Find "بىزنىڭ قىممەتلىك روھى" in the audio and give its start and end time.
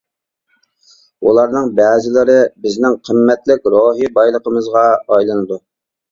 2.63-4.09